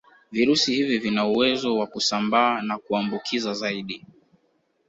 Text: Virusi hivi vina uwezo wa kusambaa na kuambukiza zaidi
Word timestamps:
Virusi 0.31 0.73
hivi 0.75 0.97
vina 0.99 1.27
uwezo 1.27 1.77
wa 1.77 1.87
kusambaa 1.87 2.61
na 2.61 2.77
kuambukiza 2.77 3.53
zaidi 3.53 4.05